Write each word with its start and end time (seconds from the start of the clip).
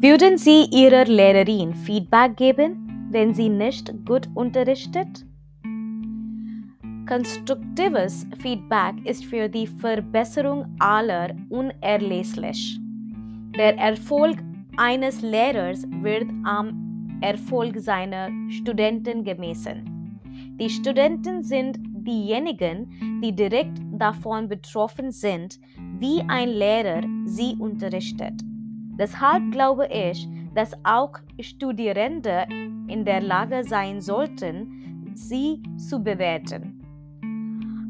Würden 0.00 0.38
Sie 0.38 0.66
Ihrer 0.70 1.06
Lehrerin 1.06 1.74
Feedback 1.74 2.36
geben, 2.36 3.08
wenn 3.10 3.34
sie 3.34 3.48
nicht 3.48 3.92
gut 4.06 4.28
unterrichtet? 4.36 5.26
Konstruktives 7.08 8.24
Feedback 8.40 8.94
ist 9.04 9.24
für 9.24 9.48
die 9.48 9.66
Verbesserung 9.66 10.66
aller 10.78 11.34
unerlässlich. 11.48 12.78
Der 13.56 13.76
Erfolg 13.76 14.38
eines 14.76 15.20
Lehrers 15.20 15.82
wird 16.00 16.28
am 16.44 17.18
Erfolg 17.20 17.80
seiner 17.80 18.30
Studenten 18.50 19.24
gemessen. 19.24 20.20
Die 20.60 20.70
Studenten 20.70 21.42
sind 21.42 21.76
diejenigen, 21.82 23.20
die 23.20 23.34
direkt 23.34 23.80
davon 23.90 24.48
betroffen 24.48 25.10
sind, 25.10 25.58
wie 25.98 26.20
ein 26.28 26.50
Lehrer 26.50 27.02
sie 27.24 27.56
unterrichtet. 27.58 28.47
Deshalb 28.98 29.52
glaube 29.52 29.88
ich, 29.92 30.28
dass 30.54 30.72
auch 30.84 31.12
Studierende 31.40 32.46
in 32.88 33.04
der 33.04 33.20
Lage 33.20 33.62
sein 33.62 34.00
sollten, 34.00 35.12
sie 35.14 35.62
zu 35.76 36.02
bewerten. 36.02 36.80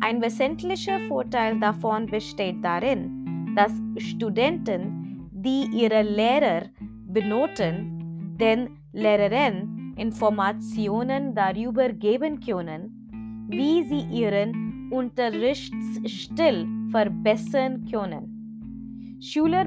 Ein 0.00 0.20
wesentlicher 0.20 1.00
Vorteil 1.08 1.58
davon 1.60 2.06
besteht 2.06 2.62
darin, 2.62 3.54
dass 3.54 3.72
Studenten, 3.98 5.28
die 5.32 5.68
ihre 5.72 6.02
Lehrer 6.02 6.66
benoten, 7.06 8.36
den 8.38 8.70
Lehrerinnen 8.92 9.94
Informationen 9.96 11.34
darüber 11.34 11.88
geben 11.92 12.40
können, 12.40 13.46
wie 13.48 13.82
sie 13.82 14.02
ihren 14.12 14.90
Unterrichtsstil 14.92 16.68
verbessern 16.90 17.84
können. 17.90 19.18
Schüler 19.20 19.66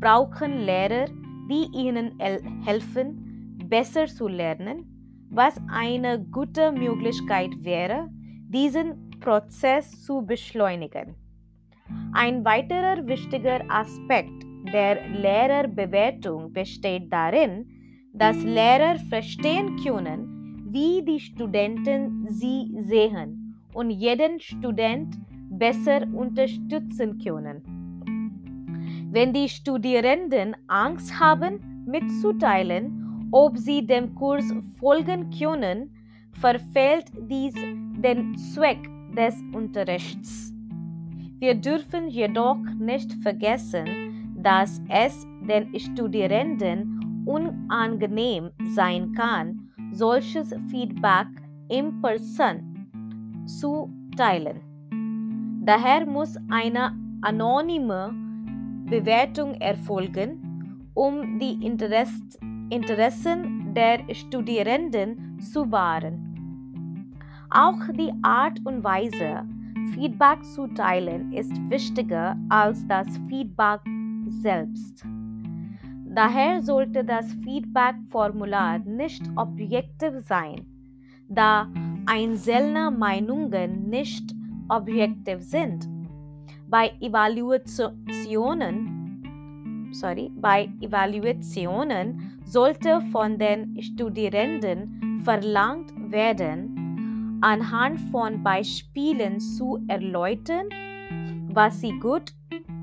brauchen 0.00 0.60
Lehrer, 0.60 1.06
die 1.50 1.66
ihnen 1.74 2.18
helfen, 2.64 3.58
besser 3.68 4.06
zu 4.06 4.28
lernen, 4.28 4.84
was 5.30 5.60
eine 5.70 6.24
gute 6.30 6.72
Möglichkeit 6.72 7.50
wäre, 7.62 8.08
diesen 8.48 9.10
Prozess 9.20 10.04
zu 10.04 10.22
beschleunigen. 10.22 11.14
Ein 12.12 12.44
weiterer 12.44 13.06
wichtiger 13.06 13.60
Aspekt 13.68 14.44
der 14.72 15.08
Lehrerbewertung 15.08 16.52
besteht 16.52 17.12
darin, 17.12 17.66
dass 18.12 18.42
Lehrer 18.42 18.98
verstehen 19.08 19.76
können, 19.82 20.66
wie 20.70 21.02
die 21.02 21.20
Studenten 21.20 22.26
sie 22.28 22.74
sehen 22.80 23.56
und 23.72 23.90
jeden 23.90 24.40
Student 24.40 25.16
besser 25.50 26.02
unterstützen 26.12 27.18
können. 27.18 27.77
Wenn 29.10 29.32
die 29.32 29.48
Studierenden 29.48 30.54
Angst 30.66 31.18
haben, 31.18 31.84
mitzuteilen, 31.86 33.28
ob 33.32 33.56
sie 33.56 33.86
dem 33.86 34.14
Kurs 34.14 34.44
folgen 34.78 35.30
können, 35.30 35.90
verfehlt 36.32 37.06
dies 37.18 37.54
den 37.54 38.36
Zweck 38.36 38.78
des 39.16 39.42
Unterrichts. 39.54 40.52
Wir 41.38 41.54
dürfen 41.54 42.08
jedoch 42.08 42.58
nicht 42.78 43.10
vergessen, 43.22 44.34
dass 44.42 44.82
es 44.90 45.26
den 45.40 45.78
Studierenden 45.78 47.24
unangenehm 47.24 48.50
sein 48.74 49.12
kann, 49.12 49.70
solches 49.92 50.54
Feedback 50.70 51.28
im 51.68 52.00
Person 52.02 52.86
zu 53.46 53.90
teilen. 54.18 54.60
Daher 55.64 56.04
muss 56.04 56.36
eine 56.50 56.94
anonyme 57.22 58.27
Bewertung 58.90 59.54
erfolgen, 59.60 60.90
um 60.94 61.38
die 61.38 61.64
Interessen 61.64 63.74
der 63.74 64.14
Studierenden 64.14 65.38
zu 65.40 65.70
wahren. 65.70 67.14
Auch 67.50 67.80
die 67.92 68.12
Art 68.22 68.60
und 68.64 68.84
Weise, 68.84 69.46
Feedback 69.94 70.44
zu 70.44 70.66
teilen, 70.68 71.32
ist 71.32 71.52
wichtiger 71.70 72.36
als 72.48 72.86
das 72.86 73.06
Feedback 73.28 73.80
selbst. 74.28 75.04
Daher 76.04 76.62
sollte 76.62 77.04
das 77.04 77.32
Feedback-Formular 77.44 78.80
nicht 78.80 79.22
objektiv 79.36 80.20
sein, 80.20 80.66
da 81.28 81.68
einzelne 82.06 82.90
Meinungen 82.90 83.88
nicht 83.88 84.34
objektiv 84.68 85.42
sind. 85.42 85.88
Bei 86.70 86.92
Evaluationen, 87.00 89.88
sorry, 89.90 90.30
bei 90.36 90.68
Evaluationen 90.82 92.38
sollte 92.44 93.00
von 93.10 93.38
den 93.38 93.80
Studierenden 93.80 95.22
verlangt 95.24 95.94
werden, 96.12 97.38
anhand 97.40 97.98
von 98.10 98.42
Beispielen 98.42 99.40
zu 99.40 99.82
erläutern, 99.88 100.68
was 101.54 101.80
sie 101.80 101.98
gut 102.00 102.34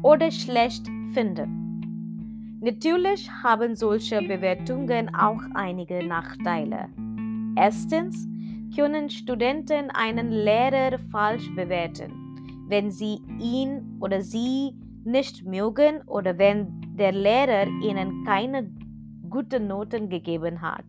oder 0.02 0.32
schlecht 0.32 0.88
finden. 1.14 2.58
Natürlich 2.62 3.30
haben 3.44 3.76
solche 3.76 4.20
Bewertungen 4.24 5.14
auch 5.14 5.44
einige 5.54 6.04
Nachteile. 6.04 6.90
Erstens 7.56 8.28
können 8.76 9.12
Studenten 9.12 9.92
einen 9.92 10.32
Lehrer 10.32 10.98
falsch 11.12 11.54
bewerten 11.56 12.25
wenn 12.68 12.92
sie 12.92 13.22
ihn 13.40 13.98
oder 14.00 14.22
sie 14.22 14.76
nicht 15.04 15.46
mögen 15.46 16.02
oder 16.08 16.38
wenn 16.38 16.82
der 16.98 17.12
Lehrer 17.12 17.68
ihnen 17.84 18.24
keine 18.26 18.72
guten 19.30 19.68
Noten 19.68 20.10
gegeben 20.10 20.62
hat. 20.62 20.86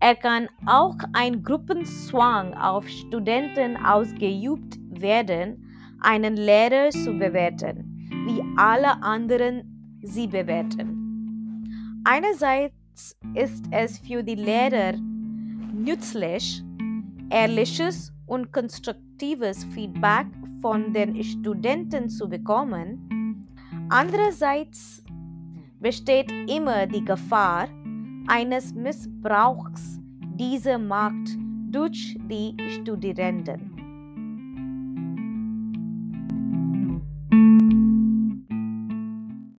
Er 0.00 0.16
kann 0.16 0.48
auch 0.66 0.96
ein 1.12 1.42
Gruppenzwang 1.42 2.54
auf 2.54 2.88
Studenten 2.88 3.76
ausgeübt 3.76 4.78
werden, 4.90 5.64
einen 6.00 6.36
Lehrer 6.36 6.90
zu 6.90 7.12
bewerten, 7.12 8.08
wie 8.26 8.42
alle 8.56 9.00
anderen 9.02 10.00
sie 10.02 10.26
bewerten. 10.26 12.02
Einerseits 12.04 13.16
ist 13.34 13.64
es 13.70 13.98
für 14.00 14.24
die 14.24 14.34
Lehrer 14.34 14.94
nützlich, 15.72 16.64
ehrliches 17.32 18.12
und 18.26 18.52
konstruktives 18.52 19.64
Feedback 19.64 20.26
von 20.60 20.92
den 20.92 21.22
Studenten 21.24 22.08
zu 22.08 22.28
bekommen. 22.28 23.48
Andererseits 23.88 25.02
besteht 25.80 26.30
immer 26.48 26.86
die 26.86 27.04
Gefahr 27.04 27.68
eines 28.28 28.74
Missbrauchs 28.74 29.98
dieser 30.36 30.78
Macht 30.78 31.36
durch 31.70 32.16
die 32.30 32.54
Studierenden. 32.70 33.81